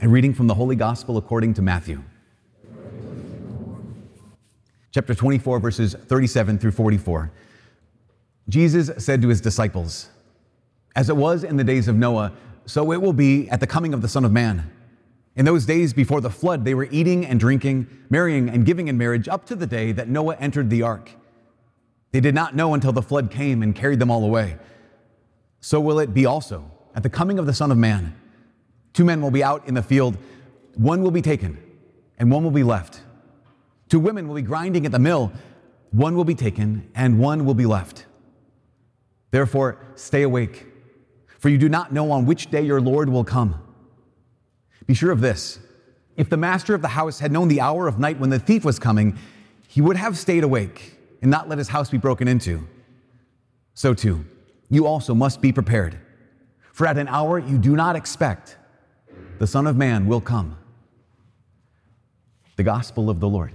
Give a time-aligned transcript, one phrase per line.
[0.00, 2.04] A reading from the Holy Gospel according to Matthew.
[4.92, 7.32] Chapter 24, verses 37 through 44.
[8.48, 10.08] Jesus said to his disciples,
[10.94, 12.32] As it was in the days of Noah,
[12.64, 14.70] so it will be at the coming of the Son of Man.
[15.34, 18.96] In those days before the flood, they were eating and drinking, marrying and giving in
[18.96, 21.10] marriage up to the day that Noah entered the ark.
[22.12, 24.58] They did not know until the flood came and carried them all away.
[25.60, 28.14] So will it be also at the coming of the Son of Man.
[28.92, 30.16] Two men will be out in the field,
[30.74, 31.58] one will be taken,
[32.18, 33.00] and one will be left.
[33.88, 35.32] Two women will be grinding at the mill,
[35.90, 38.06] one will be taken, and one will be left.
[39.30, 40.66] Therefore, stay awake,
[41.38, 43.60] for you do not know on which day your Lord will come.
[44.86, 45.60] Be sure of this
[46.18, 48.64] if the master of the house had known the hour of night when the thief
[48.64, 49.16] was coming,
[49.68, 52.66] he would have stayed awake and not let his house be broken into.
[53.74, 54.24] So, too,
[54.68, 55.96] you also must be prepared,
[56.72, 58.57] for at an hour you do not expect,
[59.38, 60.56] the Son of Man will come.
[62.56, 63.52] The Gospel of the Lord.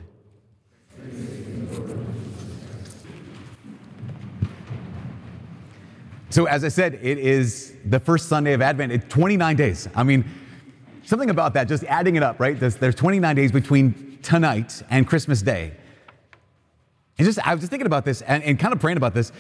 [6.30, 8.92] So, as I said, it is the first Sunday of Advent.
[8.92, 9.88] It's 29 days.
[9.94, 10.26] I mean,
[11.04, 12.60] something about that, just adding it up, right?
[12.60, 15.74] There's, there's 29 days between tonight and Christmas Day.
[17.20, 19.32] And just, I was just thinking about this and, and kind of praying about this.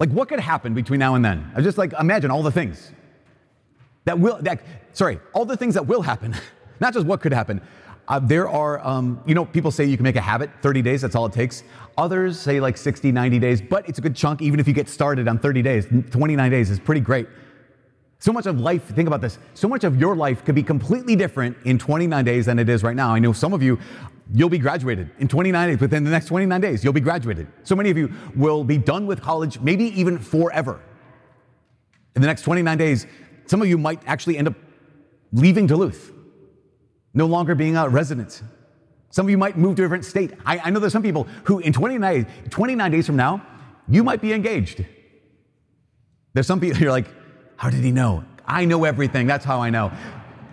[0.00, 1.48] Like, what could happen between now and then?
[1.52, 2.90] I was just like, imagine all the things
[4.04, 4.60] that will, that,
[4.92, 6.34] sorry, all the things that will happen,
[6.80, 7.60] not just what could happen.
[8.08, 11.02] Uh, there are, um, you know, people say you can make a habit, 30 days,
[11.02, 11.62] that's all it takes.
[11.96, 14.88] Others say like 60, 90 days, but it's a good chunk even if you get
[14.88, 15.86] started on 30 days.
[16.10, 17.28] 29 days is pretty great.
[18.18, 21.16] So much of life, think about this, so much of your life could be completely
[21.16, 23.12] different in 29 days than it is right now.
[23.14, 23.78] I know some of you,
[24.32, 25.80] you'll be graduated in 29 days.
[25.80, 27.48] Within the next 29 days, you'll be graduated.
[27.64, 30.80] So many of you will be done with college, maybe even forever.
[32.14, 33.06] In the next 29 days,
[33.46, 34.54] some of you might actually end up
[35.32, 36.12] leaving Duluth,
[37.14, 38.42] no longer being a resident.
[39.10, 40.32] Some of you might move to a different state.
[40.46, 43.46] I, I know there's some people who, in 29, 29 days from now,
[43.88, 44.84] you might be engaged.
[46.32, 47.06] There's some people, you're like,
[47.56, 48.24] how did he know?
[48.46, 49.26] I know everything.
[49.26, 49.92] That's how I know.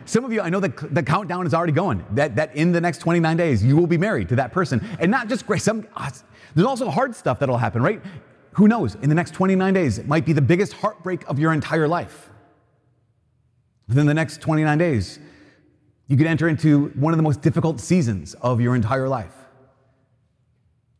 [0.05, 2.81] Some of you, I know that the countdown is already going, that, that in the
[2.81, 4.85] next 29 days, you will be married to that person.
[4.99, 6.09] And not just great, some, uh,
[6.55, 8.01] there's also hard stuff that'll happen, right?
[8.53, 8.95] Who knows?
[8.95, 12.29] In the next 29 days, it might be the biggest heartbreak of your entire life.
[13.89, 15.19] Within the next 29 days,
[16.07, 19.35] you could enter into one of the most difficult seasons of your entire life.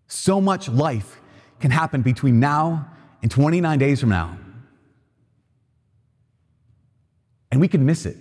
[0.08, 1.22] So much life
[1.62, 2.92] can happen between now
[3.22, 4.38] and 29 days from now.
[7.52, 8.18] and we can miss it.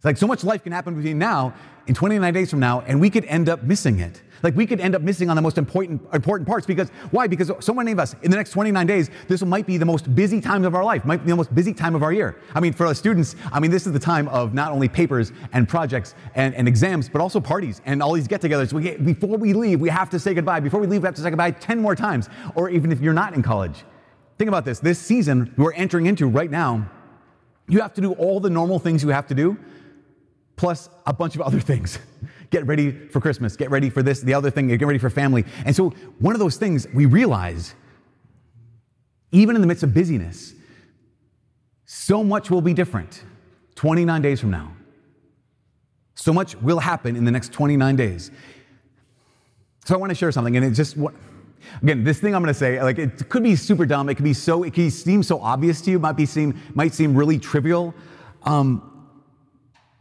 [0.00, 1.52] It's like so much life can happen between now
[1.86, 4.22] and 29 days from now, and we could end up missing it.
[4.42, 7.26] Like we could end up missing on the most important, important parts because why?
[7.26, 10.14] Because so many of us in the next 29 days, this might be the most
[10.14, 12.34] busy time of our life, might be the most busy time of our year.
[12.54, 15.32] I mean, for us students, I mean, this is the time of not only papers
[15.52, 18.72] and projects and, and exams, but also parties and all these get-togethers.
[18.72, 20.60] We get, before we leave, we have to say goodbye.
[20.60, 22.30] Before we leave, we have to say goodbye 10 more times.
[22.54, 23.84] Or even if you're not in college,
[24.38, 24.78] think about this.
[24.78, 26.90] This season we're entering into right now
[27.68, 29.56] you have to do all the normal things you have to do,
[30.60, 31.98] plus a bunch of other things.
[32.50, 35.44] Get ready for Christmas, get ready for this, the other thing, get ready for family.
[35.64, 37.74] And so, one of those things we realize,
[39.32, 40.52] even in the midst of busyness,
[41.86, 43.24] so much will be different
[43.76, 44.72] 29 days from now.
[46.14, 48.30] So much will happen in the next 29 days.
[49.86, 51.14] So, I want to share something, and it's just what.
[51.82, 54.08] Again, this thing I'm going to say, like it could be super dumb.
[54.08, 55.98] It could be so, it could seem so obvious to you.
[55.98, 57.94] Might be seem, might seem really trivial.
[58.44, 58.89] Um,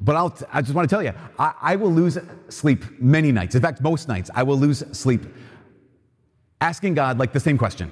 [0.01, 2.17] but I'll, I just want to tell you, I, I will lose
[2.47, 3.55] sleep many nights.
[3.55, 5.25] In fact, most nights, I will lose sleep
[6.61, 7.91] asking God like the same question.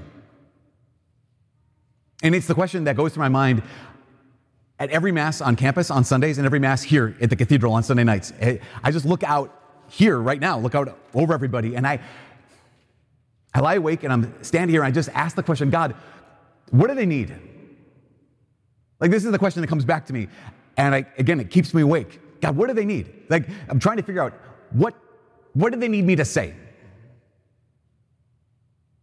[2.23, 3.61] And it's the question that goes through my mind
[4.79, 7.83] at every Mass on campus on Sundays and every Mass here at the cathedral on
[7.83, 8.33] Sunday nights.
[8.39, 9.53] Eh, I just look out
[9.89, 11.99] here right now, look out over everybody, and I,
[13.53, 15.95] I lie awake and I'm standing here and I just ask the question God,
[16.71, 17.33] what do they need?
[18.99, 20.27] Like, this is the question that comes back to me.
[20.77, 22.21] And I, again, it keeps me awake.
[22.39, 23.11] God, what do they need?
[23.29, 24.33] Like, I'm trying to figure out
[24.71, 24.95] what,
[25.53, 26.53] what do they need me to say?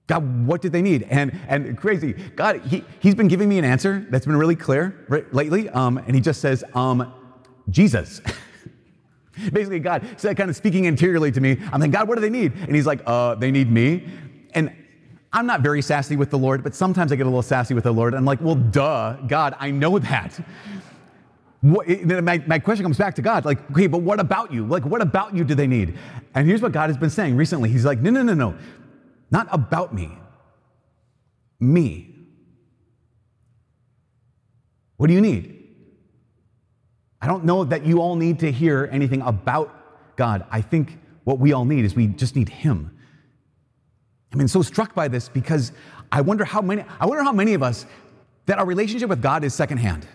[0.06, 1.04] God, what did they need?
[1.04, 5.06] And, and crazy, God, he, He's been giving me an answer that's been really clear
[5.08, 5.68] right, lately.
[5.70, 7.12] Um, and He just says, um,
[7.70, 8.20] Jesus.
[9.52, 12.30] Basically, God said, kind of speaking interiorly to me, I'm like, God, what do they
[12.30, 12.52] need?
[12.52, 14.06] And He's like, uh, they need me.
[14.52, 14.72] And
[15.32, 17.84] I'm not very sassy with the Lord, but sometimes I get a little sassy with
[17.84, 18.14] the Lord.
[18.14, 20.38] I'm like, well, duh, God, I know that.
[21.64, 24.66] What, my, my question comes back to God, like, okay, but what about you?
[24.66, 25.96] Like, what about you do they need?
[26.34, 27.70] And here's what God has been saying recently.
[27.70, 28.54] He's like, no, no, no, no,
[29.30, 30.12] not about me,
[31.58, 32.14] me.
[34.98, 35.64] What do you need?
[37.22, 40.44] I don't know that you all need to hear anything about God.
[40.50, 42.94] I think what we all need is we just need Him.
[44.30, 45.72] I've been so struck by this because
[46.12, 47.86] I wonder how many, I wonder how many of us
[48.44, 50.06] that our relationship with God is secondhand.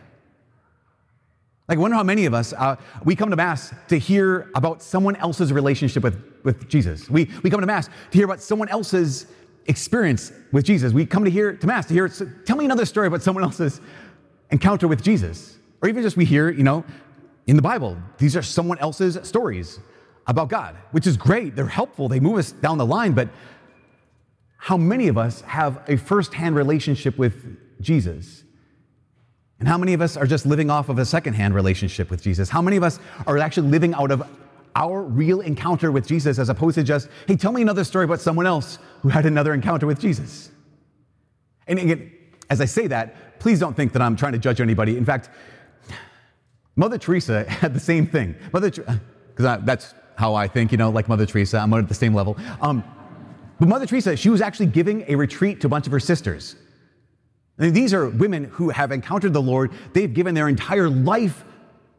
[1.69, 4.81] Like, I wonder how many of us, uh, we come to Mass to hear about
[4.81, 7.07] someone else's relationship with, with Jesus.
[7.12, 9.27] We, we come to Mass to hear about someone else's
[9.68, 10.94] experience with Jesus.
[10.94, 13.44] We come to hear to Mass to hear, so tell me another story about someone
[13.44, 13.81] else's
[14.50, 15.60] encounter with Jesus.
[15.83, 16.83] Or even just we hear, you know,
[17.45, 19.80] in the Bible, these are someone else's stories
[20.25, 21.56] about God, which is great.
[21.56, 23.30] They're helpful, they move us down the line, but
[24.57, 28.44] how many of us have a firsthand relationship with Jesus?
[29.59, 32.50] And how many of us are just living off of a secondhand relationship with Jesus?
[32.50, 34.23] How many of us are actually living out of
[34.75, 38.21] our real encounter with Jesus as opposed to just, hey, tell me another story about
[38.21, 40.50] someone else who had another encounter with Jesus?
[41.67, 42.11] And again,
[42.50, 44.97] as I say that, please don't think that I'm trying to judge anybody.
[44.97, 45.29] In fact,
[46.75, 48.35] Mother Teresa had the same thing.
[48.53, 52.13] Mother, because that's how I think, you know, like Mother Teresa, I'm at the same
[52.13, 52.38] level.
[52.61, 52.83] Um,
[53.59, 56.56] but Mother Teresa, she was actually giving a retreat to a bunch of her sisters.
[57.59, 59.71] And these are women who have encountered the Lord.
[59.94, 61.44] They've given their entire life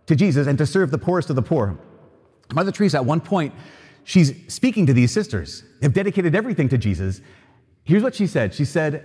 [0.06, 1.78] to Jesus and to serve the poorest of the poor.
[2.52, 3.54] Mother Teresa, at one point,
[4.04, 5.62] she's speaking to these sisters.
[5.80, 7.20] They've dedicated everything to Jesus.
[7.84, 9.04] Here's what she said She said,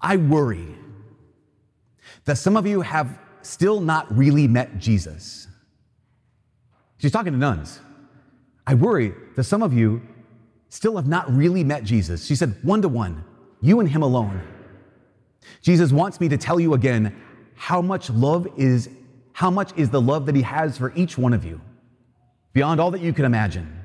[0.00, 0.66] I worry
[2.24, 5.46] that some of you have still not really met Jesus.
[6.98, 7.80] She's talking to nuns.
[8.66, 10.02] I worry that some of you
[10.68, 12.24] still have not really met Jesus.
[12.24, 13.24] She said, one to one,
[13.60, 14.42] you and him alone.
[15.62, 17.14] Jesus wants me to tell you again
[17.54, 18.88] how much love is,
[19.32, 21.60] how much is the love that he has for each one of you,
[22.52, 23.84] beyond all that you can imagine.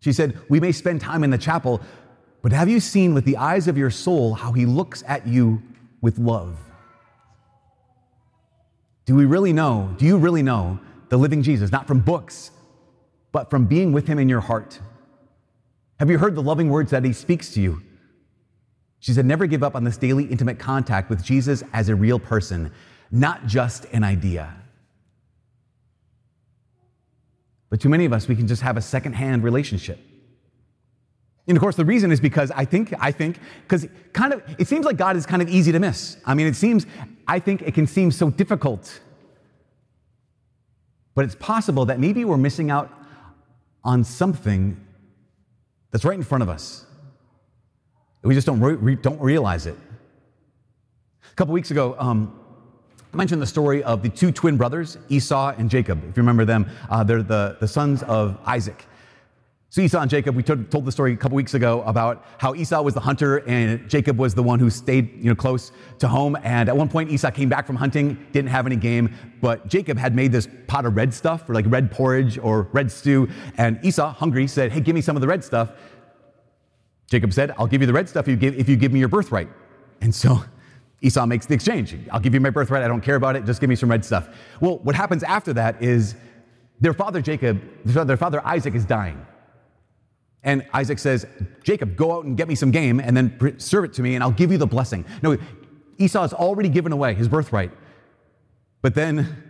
[0.00, 1.80] She said, We may spend time in the chapel,
[2.42, 5.62] but have you seen with the eyes of your soul how he looks at you
[6.00, 6.58] with love?
[9.04, 9.94] Do we really know?
[9.98, 11.70] Do you really know the living Jesus?
[11.70, 12.50] Not from books,
[13.30, 14.80] but from being with him in your heart.
[16.00, 17.82] Have you heard the loving words that he speaks to you?
[19.02, 22.20] She said, Never give up on this daily intimate contact with Jesus as a real
[22.20, 22.70] person,
[23.10, 24.54] not just an idea.
[27.68, 29.98] But too many of us, we can just have a secondhand relationship.
[31.48, 34.68] And of course, the reason is because I think, I think, because kind of, it
[34.68, 36.16] seems like God is kind of easy to miss.
[36.24, 36.86] I mean, it seems,
[37.26, 39.00] I think it can seem so difficult.
[41.16, 42.88] But it's possible that maybe we're missing out
[43.82, 44.76] on something
[45.90, 46.86] that's right in front of us.
[48.22, 49.76] We just don't, re- don't realize it.
[51.30, 52.38] A couple weeks ago, um,
[53.12, 55.98] I mentioned the story of the two twin brothers, Esau and Jacob.
[56.08, 58.86] If you remember them, uh, they're the, the sons of Isaac.
[59.72, 62.54] So Esau and Jacob, we told, told the story a couple weeks ago about how
[62.54, 66.08] Esau was the hunter and Jacob was the one who stayed you know, close to
[66.08, 66.36] home.
[66.42, 69.96] And at one point, Esau came back from hunting, didn't have any game, but Jacob
[69.96, 73.30] had made this pot of red stuff, or like red porridge or red stew.
[73.56, 75.72] And Esau, hungry, said, Hey, give me some of the red stuff.
[77.12, 79.50] Jacob said, I'll give you the red stuff if you give, me your birthright.
[80.00, 80.42] And so
[81.02, 81.94] Esau makes the exchange.
[82.10, 82.82] I'll give you my birthright.
[82.82, 83.44] I don't care about it.
[83.44, 84.34] Just give me some red stuff.
[84.62, 86.14] Well, what happens after that is
[86.80, 89.26] their father Jacob, their father Isaac is dying.
[90.42, 91.26] And Isaac says,
[91.62, 94.24] Jacob, go out and get me some game and then serve it to me and
[94.24, 95.04] I'll give you the blessing.
[95.22, 95.36] No,
[95.98, 97.72] Esau has already given away his birthright.
[98.80, 99.44] But then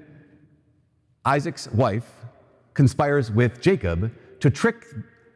[1.24, 2.10] Isaac's wife
[2.74, 4.84] conspires with Jacob to trick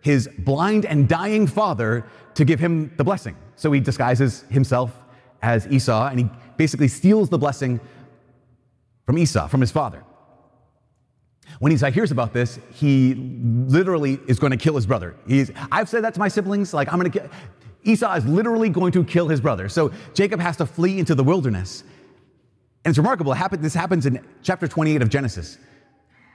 [0.06, 3.36] his blind and dying father to give him the blessing.
[3.56, 4.92] So he disguises himself
[5.42, 7.80] as Esau and he basically steals the blessing
[9.04, 10.04] from Esau, from his father.
[11.58, 13.14] When Esau hears about this, he
[13.66, 15.16] literally is going to kill his brother.
[15.26, 17.28] He's, I've said that to my siblings, like, I'm going to kill.
[17.82, 19.68] Esau is literally going to kill his brother.
[19.68, 21.82] So Jacob has to flee into the wilderness.
[22.84, 23.32] And it's remarkable.
[23.32, 25.58] It happened, this happens in chapter 28 of Genesis.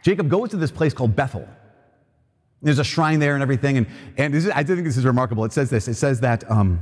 [0.04, 1.48] Jacob goes to this place called Bethel.
[2.62, 3.78] There's a shrine there and everything.
[3.78, 3.88] And,
[4.18, 5.46] and is, I think this is remarkable.
[5.46, 6.82] It says this it says that um,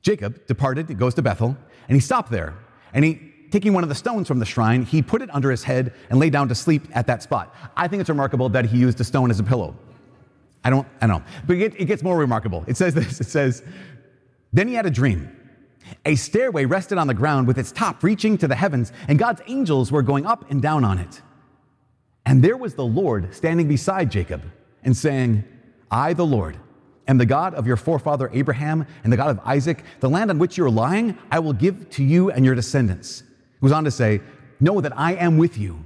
[0.00, 1.56] Jacob departed, it goes to Bethel,
[1.88, 2.54] and he stopped there.
[2.94, 5.62] And he taking one of the stones from the shrine, he put it under his
[5.62, 7.54] head and lay down to sleep at that spot.
[7.76, 9.76] I think it's remarkable that he used a stone as a pillow.
[10.64, 11.24] I don't, I don't know.
[11.46, 12.64] But it, it gets more remarkable.
[12.66, 13.62] It says this it says,
[14.52, 15.36] Then he had a dream.
[16.06, 19.42] A stairway rested on the ground with its top reaching to the heavens, and God's
[19.46, 21.20] angels were going up and down on it.
[22.24, 24.42] And there was the Lord standing beside Jacob
[24.82, 25.44] and saying,
[25.90, 26.56] I, the Lord,
[27.08, 29.84] am the God of your forefather Abraham and the God of Isaac.
[30.00, 33.20] The land on which you are lying, I will give to you and your descendants.
[33.20, 34.20] He goes on to say,
[34.60, 35.84] Know that I am with you.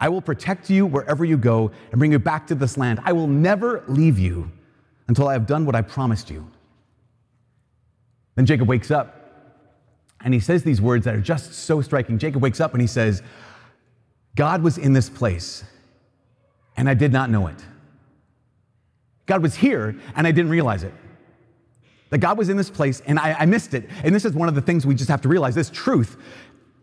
[0.00, 3.00] I will protect you wherever you go and bring you back to this land.
[3.04, 4.50] I will never leave you
[5.08, 6.50] until I have done what I promised you.
[8.34, 9.16] Then Jacob wakes up
[10.22, 12.18] and he says these words that are just so striking.
[12.18, 13.22] Jacob wakes up and he says,
[14.36, 15.64] God was in this place
[16.76, 17.62] and I did not know it.
[19.26, 20.94] God was here and I didn't realize it.
[22.10, 23.88] That God was in this place and I, I missed it.
[24.02, 26.16] And this is one of the things we just have to realize this truth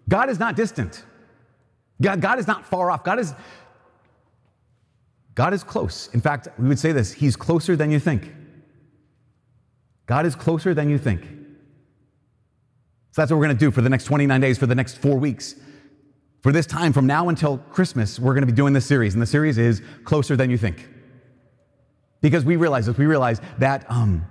[0.09, 1.03] God is not distant.
[2.01, 3.03] God, God is not far off.
[3.03, 3.33] God is,
[5.35, 6.09] God is close.
[6.13, 8.33] In fact, we would say this He's closer than you think.
[10.05, 11.23] God is closer than you think.
[13.11, 14.97] So that's what we're going to do for the next 29 days, for the next
[14.99, 15.55] four weeks.
[16.43, 19.15] For this time, from now until Christmas, we're going to be doing this series.
[19.15, 20.87] And the series is Closer Than You Think.
[22.21, 24.25] Because we realize this, we realize that um,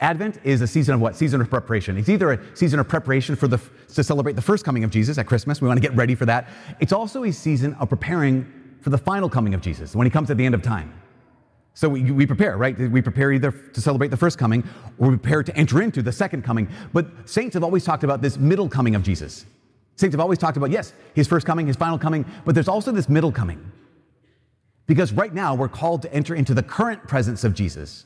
[0.00, 1.16] Advent is a season of what?
[1.16, 1.96] Season of preparation.
[1.96, 3.58] It's either a season of preparation for the,
[3.94, 5.60] to celebrate the first coming of Jesus at Christmas.
[5.60, 6.48] We want to get ready for that.
[6.80, 8.46] It's also a season of preparing
[8.80, 10.92] for the final coming of Jesus when he comes at the end of time.
[11.74, 12.78] So we, we prepare, right?
[12.78, 14.62] We prepare either to celebrate the first coming
[14.98, 16.68] or we prepare to enter into the second coming.
[16.92, 19.46] But saints have always talked about this middle coming of Jesus.
[19.96, 22.92] Saints have always talked about, yes, his first coming, his final coming, but there's also
[22.92, 23.72] this middle coming.
[24.86, 28.04] Because right now we're called to enter into the current presence of Jesus.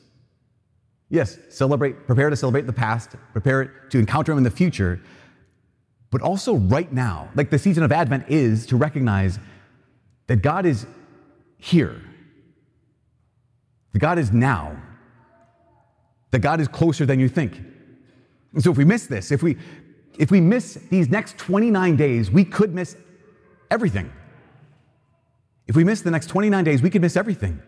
[1.09, 5.01] Yes, celebrate, prepare to celebrate the past, prepare to encounter him in the future,
[6.11, 9.39] but also right now, like the season of Advent is to recognize
[10.27, 10.85] that God is
[11.57, 12.01] here
[13.93, 14.81] that God is now,
[16.31, 17.59] that God is closer than you think.
[18.53, 19.57] And so if we miss this, if we
[20.17, 22.97] if we miss these next 29 days, we could miss
[23.71, 24.11] everything.
[25.69, 27.61] If we miss the next 29 days, we could miss everything.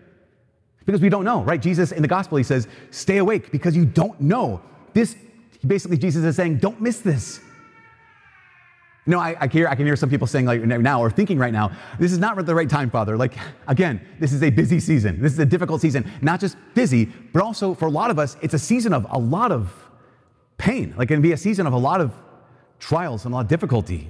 [0.85, 1.61] Because we don't know, right?
[1.61, 4.59] Jesus in the gospel, he says, stay awake because you don't know.
[4.93, 5.15] This,
[5.65, 7.41] basically, Jesus is saying, don't miss this.
[9.05, 11.53] Know, I, I, hear, I can hear some people saying like now or thinking right
[11.53, 13.15] now, this is not the right time, Father.
[13.17, 13.33] Like,
[13.67, 15.21] again, this is a busy season.
[15.21, 16.11] This is a difficult season.
[16.21, 19.19] Not just busy, but also for a lot of us, it's a season of a
[19.19, 19.71] lot of
[20.57, 20.95] pain.
[20.97, 22.13] Like, it can be a season of a lot of
[22.79, 24.07] trials and a lot of difficulty.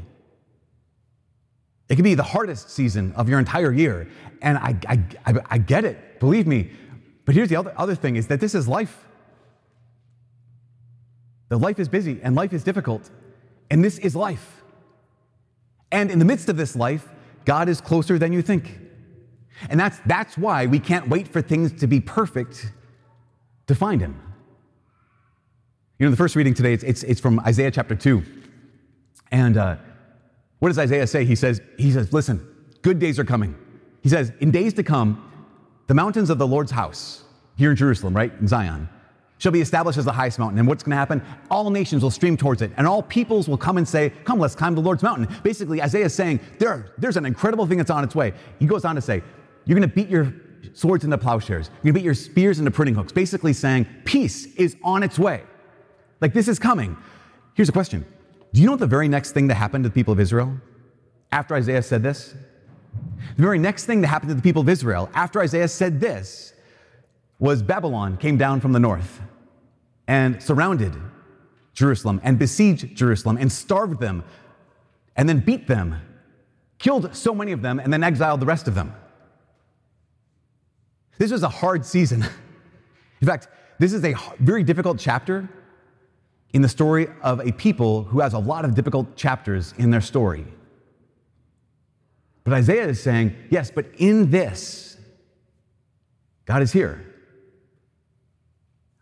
[1.92, 4.08] It can be the hardest season of your entire year.
[4.42, 6.72] And I, I, I, I get it, believe me.
[7.26, 9.06] But here's the other, other thing is that this is life.
[11.50, 13.10] The life is busy and life is difficult.
[13.70, 14.64] And this is life.
[15.92, 17.10] And in the midst of this life,
[17.44, 18.80] God is closer than you think.
[19.70, 22.72] And that's, that's why we can't wait for things to be perfect
[23.68, 24.18] to find Him.
[26.00, 28.24] You know, the first reading today, it's, it's, it's from Isaiah chapter 2.
[29.30, 29.76] And uh,
[30.62, 31.26] what does Isaiah say?
[31.26, 32.40] He says, he says, listen,
[32.84, 33.56] good days are coming.
[34.04, 35.28] He says, in days to come,
[35.88, 37.24] the mountains of the Lord's house,
[37.56, 38.88] here in Jerusalem, right, in Zion,
[39.40, 40.60] shall be established as the highest mountain.
[40.60, 41.24] And what's going to happen?
[41.50, 44.54] All nations will stream towards it, and all peoples will come and say, Come, let's
[44.54, 45.36] climb the Lord's mountain.
[45.42, 48.32] Basically, Isaiah is saying, there, There's an incredible thing that's on its way.
[48.60, 49.24] He goes on to say,
[49.66, 50.32] You're going to beat your
[50.74, 54.46] swords into plowshares, you're going to beat your spears into pruning hooks, basically saying, Peace
[54.58, 55.42] is on its way.
[56.22, 56.96] Like this is coming.
[57.56, 58.06] Here's a question
[58.54, 60.60] Do you know what the very next thing that happened to the people of Israel
[61.32, 62.36] after Isaiah said this?
[63.38, 66.54] The very next thing that happened to the people of Israel after Isaiah said this
[67.40, 69.22] was Babylon came down from the north
[70.08, 70.94] and surrounded
[71.74, 74.24] Jerusalem and besieged Jerusalem and starved them
[75.16, 75.96] and then beat them,
[76.78, 78.94] killed so many of them, and then exiled the rest of them.
[81.18, 82.24] This was a hard season.
[83.22, 83.48] In fact,
[83.80, 85.50] this is a very difficult chapter
[86.54, 90.02] in the story of a people who has a lot of difficult chapters in their
[90.02, 90.46] story.
[92.44, 94.98] But Isaiah is saying, yes, but in this,
[96.46, 97.06] God is here.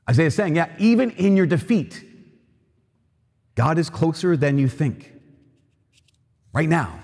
[0.10, 2.04] Isaiah is saying, yeah, even in your defeat,
[3.56, 5.14] God is closer than you think.
[6.54, 7.00] Right now.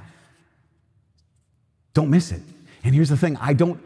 [1.93, 2.41] Don't miss it.
[2.83, 3.81] And here's the thing, I don't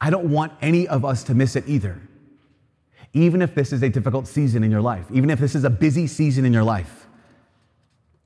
[0.00, 1.98] I don't want any of us to miss it either.
[3.14, 5.70] Even if this is a difficult season in your life, even if this is a
[5.70, 7.06] busy season in your life.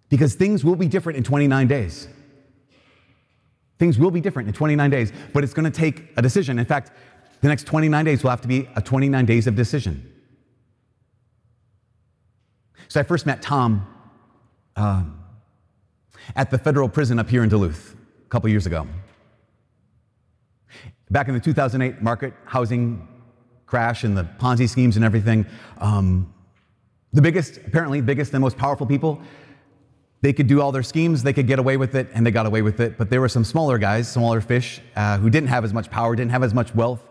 [0.08, 2.08] Because things will be different in 29 days.
[3.78, 6.58] Things will be different in 29 days, but it's going to take a decision.
[6.58, 6.90] In fact,
[7.42, 10.12] the next 29 days will have to be a 29 days of decision.
[12.88, 13.86] So I first met Tom
[14.74, 15.04] uh,
[16.34, 18.86] at the federal prison up here in Duluth a couple years ago.
[21.10, 23.06] Back in the 2008 market housing
[23.68, 25.46] crash and the Ponzi schemes and everything,
[25.78, 26.32] um,
[27.12, 29.20] the biggest, apparently, biggest and most powerful people,
[30.20, 32.46] they could do all their schemes, they could get away with it, and they got
[32.46, 32.98] away with it.
[32.98, 36.16] But there were some smaller guys, smaller fish, uh, who didn't have as much power,
[36.16, 37.02] didn't have as much wealth,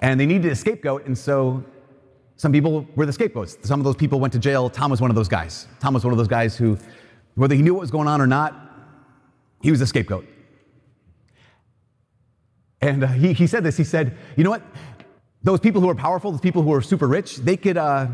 [0.00, 1.06] and they needed a scapegoat.
[1.06, 1.64] And so
[2.36, 3.56] some people were the scapegoats.
[3.62, 4.70] Some of those people went to jail.
[4.70, 5.66] Tom was one of those guys.
[5.80, 6.78] Tom was one of those guys who,
[7.34, 8.54] whether he knew what was going on or not,
[9.62, 10.26] he was a scapegoat.
[12.80, 14.62] And uh, he, he said this he said, You know what?
[15.44, 18.08] Those people who are powerful, those people who are super rich, they could, uh,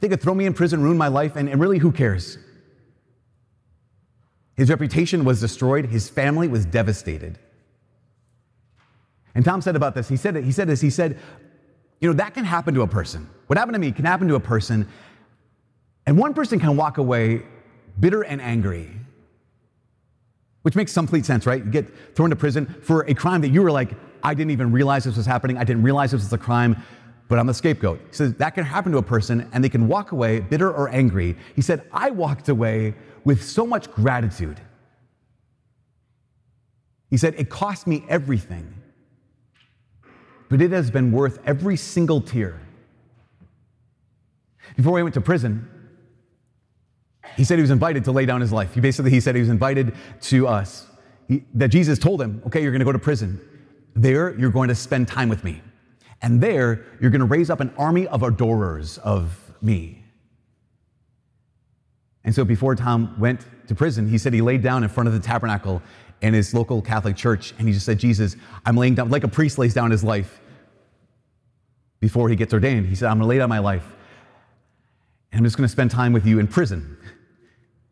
[0.00, 2.38] they could throw me in prison, ruin my life, and, and really, who cares?
[4.56, 7.38] His reputation was destroyed, his family was devastated.
[9.34, 11.18] And Tom said about this, he said, he said this, he said,
[12.00, 13.28] you know, that can happen to a person.
[13.46, 14.88] What happened to me can happen to a person,
[16.04, 17.42] and one person can walk away
[17.98, 18.90] bitter and angry,
[20.62, 21.64] which makes complete sense, right?
[21.64, 23.92] You get thrown to prison for a crime that you were like,
[24.24, 25.58] I didn't even realize this was happening.
[25.58, 26.82] I didn't realize this was a crime,
[27.28, 28.00] but I'm the scapegoat.
[28.08, 30.88] He says that can happen to a person, and they can walk away bitter or
[30.88, 31.36] angry.
[31.54, 34.58] He said, I walked away with so much gratitude.
[37.10, 38.74] He said, It cost me everything,
[40.48, 42.60] but it has been worth every single tear.
[44.76, 45.68] Before he went to prison,
[47.36, 48.74] he said he was invited to lay down his life.
[48.74, 50.86] He basically he said he was invited to us.
[51.28, 53.40] He, that Jesus told him, "Okay, you're going to go to prison.
[53.94, 55.62] There, you're going to spend time with me,
[56.20, 60.04] and there, you're going to raise up an army of adorers of me."
[62.24, 65.12] And so before Tom went to prison, he said he laid down in front of
[65.12, 65.82] the tabernacle
[66.22, 69.28] in his local Catholic church and he just said, Jesus, I'm laying down, like a
[69.28, 70.40] priest lays down his life
[72.00, 72.86] before he gets ordained.
[72.86, 73.84] He said, I'm going to lay down my life
[75.32, 76.96] and I'm just going to spend time with you in prison.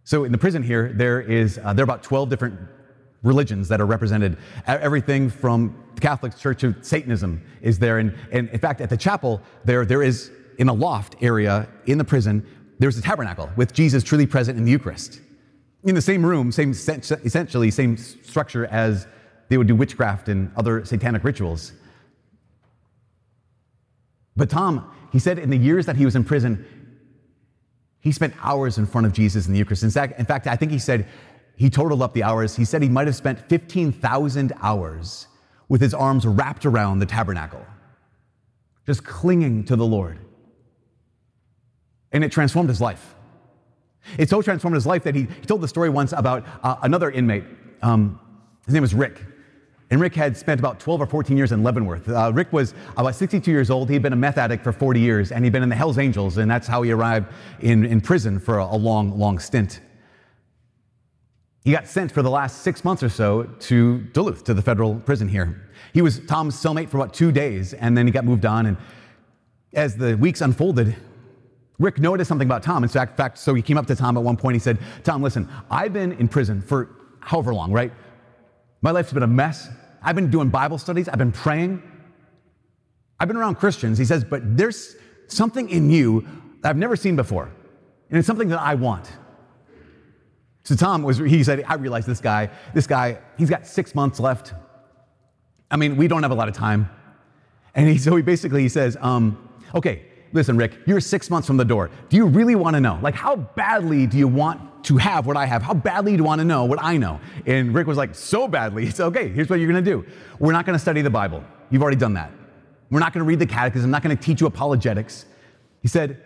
[0.04, 2.58] So in the prison here, there is, uh, there are about 12 different
[3.22, 4.36] religions that are represented.
[4.66, 7.98] Everything from the Catholic Church to Satanism is there.
[7.98, 11.98] And, and in fact, at the chapel, there, there is in a loft area in
[11.98, 12.46] the prison
[12.82, 15.20] there's a tabernacle with Jesus truly present in the Eucharist.
[15.84, 19.06] In the same room, same essentially same structure as
[19.48, 21.72] they would do witchcraft and other satanic rituals.
[24.34, 26.66] But Tom, he said in the years that he was in prison,
[28.00, 29.84] he spent hours in front of Jesus in the Eucharist.
[29.84, 31.06] In fact, in fact I think he said
[31.56, 32.56] he totaled up the hours.
[32.56, 35.26] He said he might have spent 15,000 hours
[35.68, 37.64] with his arms wrapped around the tabernacle,
[38.86, 40.18] just clinging to the Lord
[42.12, 43.14] and it transformed his life.
[44.18, 47.10] It so transformed his life that he, he told the story once about uh, another
[47.10, 47.44] inmate.
[47.82, 48.20] Um,
[48.66, 49.24] his name was Rick.
[49.90, 52.08] And Rick had spent about 12 or 14 years in Leavenworth.
[52.08, 53.90] Uh, Rick was about 62 years old.
[53.90, 56.38] He'd been a meth addict for 40 years, and he'd been in the Hells Angels,
[56.38, 59.80] and that's how he arrived in, in prison for a, a long, long stint.
[61.64, 64.96] He got sent for the last six months or so to Duluth, to the federal
[64.96, 65.70] prison here.
[65.92, 68.66] He was Tom's cellmate for about two days, and then he got moved on.
[68.66, 68.76] And
[69.72, 70.96] as the weeks unfolded,
[71.78, 72.82] Rick noticed something about Tom.
[72.82, 74.54] In fact, so he came up to Tom at one point.
[74.54, 77.92] He said, Tom, listen, I've been in prison for however long, right?
[78.82, 79.68] My life's been a mess.
[80.02, 81.08] I've been doing Bible studies.
[81.08, 81.82] I've been praying.
[83.20, 83.98] I've been around Christians.
[83.98, 84.96] He says, but there's
[85.28, 86.26] something in you
[86.60, 87.52] that I've never seen before.
[88.10, 89.10] And it's something that I want.
[90.64, 94.20] So Tom was, he said, I realize this guy, this guy, he's got six months
[94.20, 94.54] left.
[95.70, 96.88] I mean, we don't have a lot of time.
[97.74, 101.56] And he, so he basically he says, um, okay, listen, Rick, you're six months from
[101.56, 101.90] the door.
[102.10, 102.98] Do you really want to know?
[103.02, 105.62] Like, how badly do you want to have what I have?
[105.62, 107.20] How badly do you want to know what I know?
[107.46, 108.86] And Rick was like, so badly.
[108.92, 109.28] It's okay.
[109.28, 110.04] Here's what you're going to do.
[110.38, 111.42] We're not going to study the Bible.
[111.70, 112.30] You've already done that.
[112.90, 113.86] We're not going to read the catechism.
[113.86, 115.24] I'm not going to teach you apologetics.
[115.80, 116.22] He said,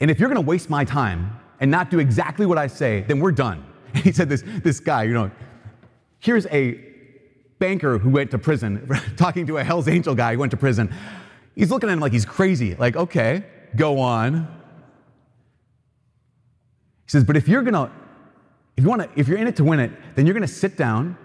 [0.00, 3.02] and if you're going to waste my time and not do exactly what I say,
[3.02, 3.64] then we're done.
[3.94, 5.30] And he said, this, this guy, you know,
[6.18, 6.80] here's a
[7.58, 10.92] banker who went to prison, talking to a Hell's Angel guy who went to prison.
[11.54, 12.74] He's looking at him like he's crazy.
[12.74, 13.44] Like, okay,
[13.76, 14.46] go on.
[17.04, 17.92] He says, but if you're gonna,
[18.76, 21.16] if you wanna, if you're in it to win it, then you're gonna sit down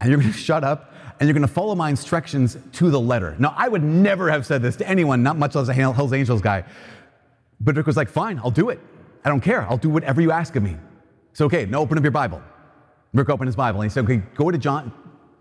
[0.00, 3.36] and you're gonna shut up and you're gonna follow my instructions to the letter.
[3.38, 6.40] Now, I would never have said this to anyone, not much less a Hell's Angels
[6.40, 6.64] guy.
[7.60, 8.80] But Rick was like, fine, I'll do it.
[9.24, 9.62] I don't care.
[9.62, 10.76] I'll do whatever you ask of me.
[11.32, 12.42] So, okay, now open up your Bible.
[13.12, 14.92] Rick opened his Bible and he said, okay, go to John,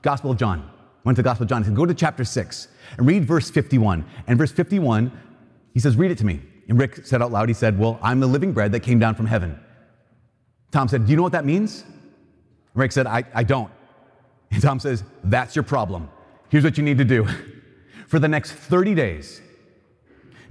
[0.02, 0.70] Gospel of John.
[1.04, 1.64] Went to the Gospel of John.
[1.64, 2.68] He said, go to chapter 6
[2.98, 4.06] and read verse 51.
[4.28, 5.12] And verse 51,
[5.74, 6.42] he says, read it to me.
[6.68, 9.16] And Rick said out loud, he said, well, I'm the living bread that came down
[9.16, 9.60] from heaven.
[10.72, 11.84] Tom said, do you know what that means?
[12.76, 13.72] Rick said, I, I don't.
[14.52, 16.10] And Tom says, that's your problem.
[16.50, 17.28] Here's what you need to do.
[18.08, 19.42] For the next 30 days,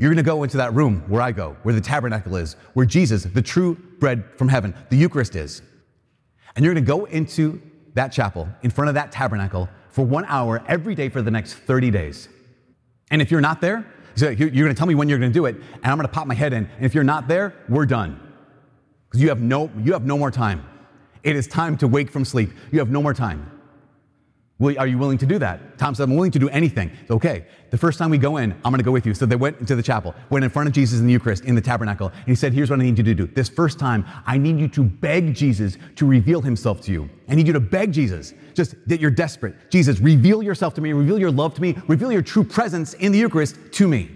[0.01, 2.87] you're going to go into that room where I go, where the tabernacle is, where
[2.87, 5.61] Jesus, the true bread from heaven, the Eucharist is.
[6.57, 7.61] And you're going to go into
[7.93, 11.53] that chapel, in front of that tabernacle, for one hour every day for the next
[11.53, 12.31] 30 days.
[13.11, 13.85] And if you're not there,
[14.17, 16.13] you're going to tell me when you're going to do it, and I'm going to
[16.13, 16.65] pop my head in.
[16.77, 18.19] And if you're not there, we're done.
[19.11, 20.65] Because you, have no, you have no more time.
[21.23, 22.53] It is time to wake from sleep.
[22.73, 23.60] You have no more time.
[24.61, 25.79] Are you willing to do that?
[25.79, 26.91] Tom said, I'm willing to do anything.
[27.11, 27.47] okay.
[27.71, 29.15] The first time we go in, I'm going to go with you.
[29.15, 31.55] So they went into the chapel, went in front of Jesus in the Eucharist, in
[31.55, 33.27] the tabernacle, and he said, Here's what I need you to do.
[33.27, 37.09] This first time, I need you to beg Jesus to reveal himself to you.
[37.29, 39.71] I need you to beg Jesus, just that you're desperate.
[39.71, 43.13] Jesus, reveal yourself to me, reveal your love to me, reveal your true presence in
[43.13, 44.11] the Eucharist to me.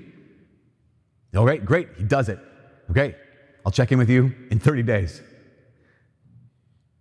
[1.36, 1.88] All right, great.
[1.96, 2.38] He does it.
[2.90, 3.14] Okay,
[3.64, 5.22] I'll check in with you in 30 days.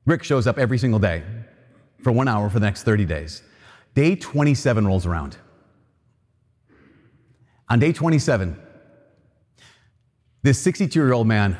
[0.06, 1.24] Rick shows up every single day
[2.04, 3.42] for one hour for the next 30 days.
[3.96, 5.38] Day 27 rolls around.
[7.70, 8.60] On day 27,
[10.42, 11.58] this 62 year old man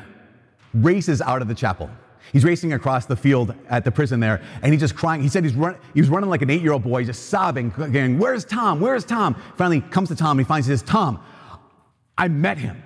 [0.74, 1.90] races out of the chapel.
[2.32, 5.22] He's racing across the field at the prison there, and he's just crying.
[5.22, 7.70] He said he's run, he was running like an eight year old boy, just sobbing,
[7.70, 8.80] going, Where's Tom?
[8.80, 9.36] Where's Tom?
[9.56, 11.22] Finally comes to Tom, and he finds says, Tom,
[12.16, 12.82] I met him.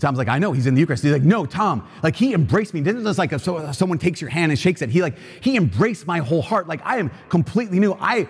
[0.00, 1.02] Tom's like, I know he's in the Eucharist.
[1.02, 2.82] He's like, no, Tom, like he embraced me.
[2.82, 4.90] Didn't just like a, so, uh, someone takes your hand and shakes it.
[4.90, 6.68] He like he embraced my whole heart.
[6.68, 7.96] Like I am completely new.
[7.98, 8.28] I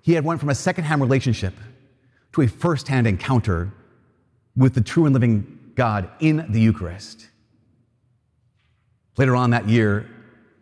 [0.00, 1.54] he had went from a secondhand relationship
[2.32, 3.70] to a firsthand encounter
[4.56, 7.28] with the true and living God in the Eucharist.
[9.18, 10.08] Later on that year,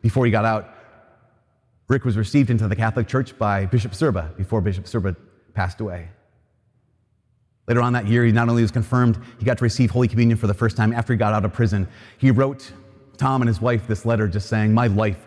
[0.02, 0.68] before he got out,
[1.88, 5.14] Rick was received into the Catholic Church by Bishop Sirba before Bishop Sirba
[5.54, 6.08] passed away.
[7.68, 10.38] Later on that year, he not only was confirmed, he got to receive Holy Communion
[10.38, 11.88] for the first time after he got out of prison.
[12.18, 12.72] He wrote
[13.16, 15.26] Tom and his wife this letter just saying, My life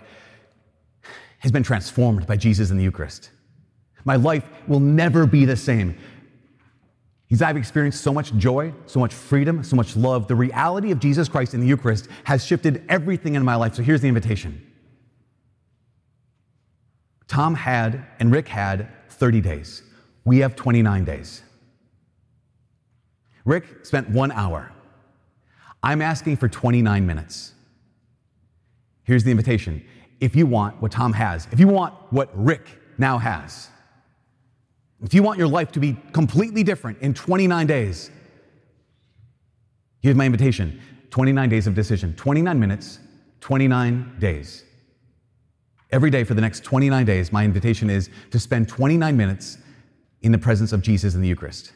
[1.39, 3.31] has been transformed by Jesus in the Eucharist.
[4.05, 5.97] My life will never be the same.
[7.27, 10.27] He's, I've experienced so much joy, so much freedom, so much love.
[10.27, 13.75] The reality of Jesus Christ in the Eucharist has shifted everything in my life.
[13.75, 14.65] So here's the invitation
[17.27, 19.83] Tom had and Rick had 30 days.
[20.25, 21.43] We have 29 days.
[23.49, 24.71] Rick spent one hour.
[25.81, 27.53] I'm asking for 29 minutes.
[29.03, 29.83] Here's the invitation.
[30.19, 32.67] If you want what Tom has, if you want what Rick
[32.99, 33.69] now has,
[35.01, 38.11] if you want your life to be completely different in 29 days,
[40.01, 42.99] here's my invitation 29 days of decision, 29 minutes,
[43.39, 44.63] 29 days.
[45.89, 49.57] Every day for the next 29 days, my invitation is to spend 29 minutes
[50.21, 51.73] in the presence of Jesus in the Eucharist.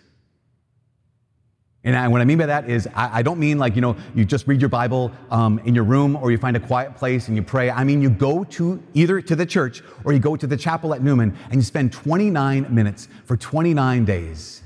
[1.85, 3.97] And I, what I mean by that is, I, I, don't mean like, you know,
[4.15, 7.27] you just read your Bible um, in your room or you find a quiet place
[7.27, 7.69] and you pray.
[7.69, 10.93] I mean, you go to either to the church or you go to the chapel
[10.93, 14.63] at Newman and you spend 29 minutes for 29 days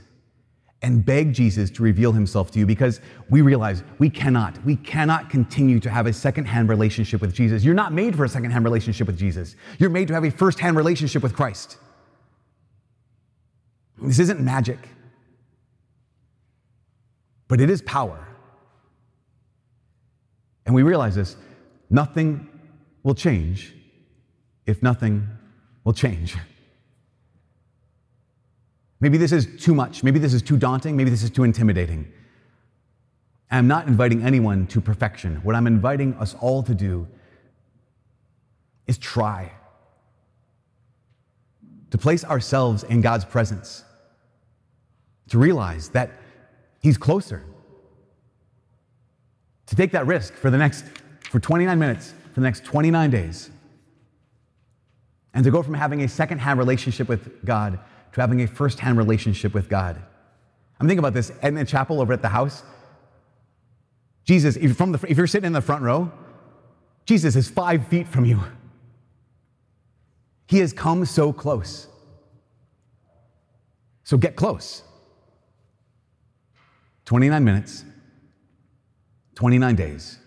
[0.84, 3.02] and beg Jesus to reveal himself to you because
[3.32, 7.64] we realize we cannot, we cannot continue to have a secondhand relationship with Jesus.
[7.64, 9.56] You're not made for a secondhand relationship with Jesus.
[9.80, 11.78] You're made to have a firsthand relationship with Christ.
[14.00, 14.78] This isn't magic
[17.48, 18.28] but it is power.
[20.66, 21.38] And we realize this
[21.90, 22.48] nothing
[23.04, 23.74] will change
[24.66, 25.28] if nothing
[25.84, 26.36] will change.
[29.00, 30.04] Maybe this is too much.
[30.04, 30.98] Maybe this is too daunting.
[30.98, 32.12] Maybe this is too intimidating.
[33.50, 35.38] I'm not inviting anyone to perfection.
[35.44, 37.08] What I'm inviting us all to do
[38.88, 39.52] is try
[41.92, 43.86] to place ourselves in God's presence,
[45.30, 46.12] to realize that
[46.82, 47.44] He's closer.
[49.68, 50.86] To take that risk for the next,
[51.30, 53.50] for 29 minutes, for the next 29 days,
[55.34, 57.80] and to go from having a second-hand relationship with God
[58.14, 60.02] to having a first-hand relationship with God.
[60.80, 62.64] I'm thinking about this in the chapel over at the house.
[64.24, 66.12] Jesus, if you're, from the, if you're sitting in the front row,
[67.06, 68.42] Jesus is five feet from you.
[70.48, 71.88] He has come so close.
[74.04, 74.84] So get close.
[77.08, 77.86] 29 minutes,
[79.36, 80.20] 29 days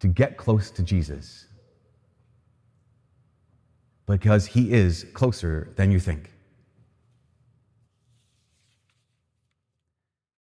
[0.00, 1.46] to get close to Jesus
[4.06, 6.32] because he is closer than you think.